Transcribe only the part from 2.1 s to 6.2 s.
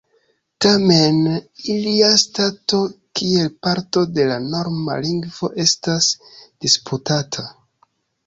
stato kiel parto de la norma lingvo estas